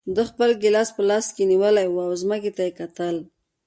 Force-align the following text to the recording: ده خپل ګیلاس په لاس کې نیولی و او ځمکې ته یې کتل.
ده 0.15 0.23
خپل 0.31 0.49
ګیلاس 0.61 0.89
په 0.95 1.01
لاس 1.09 1.25
کې 1.35 1.43
نیولی 1.51 1.87
و 1.89 1.97
او 2.07 2.13
ځمکې 2.21 2.51
ته 2.55 2.61
یې 2.65 2.71
کتل. 2.79 3.15